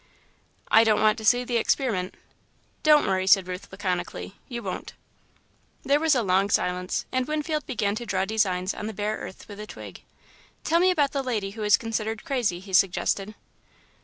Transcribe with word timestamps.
"I 0.71 0.83
don't 0.83 0.99
want 0.99 1.19
to 1.19 1.23
see 1.25 1.43
the 1.43 1.57
experiment." 1.57 2.15
"Don't 2.81 3.05
worry," 3.05 3.27
said 3.27 3.47
Ruth, 3.47 3.71
laconically, 3.71 4.33
"you 4.49 4.63
won't." 4.63 4.93
There 5.83 5.99
was 5.99 6.15
a 6.15 6.23
long 6.23 6.49
silence, 6.49 7.05
and 7.11 7.27
Winfield 7.27 7.67
began 7.67 7.93
to 7.93 8.05
draw 8.07 8.25
designs 8.25 8.73
on 8.73 8.87
the 8.87 8.93
bare 8.95 9.17
earth 9.17 9.47
with 9.47 9.59
a 9.59 9.67
twig. 9.67 10.01
"Tell 10.63 10.79
me 10.79 10.89
about 10.89 11.11
the 11.11 11.21
lady 11.21 11.51
who 11.51 11.61
is 11.61 11.77
considered 11.77 12.25
crazy," 12.25 12.59
he 12.59 12.73
suggested. 12.73 13.35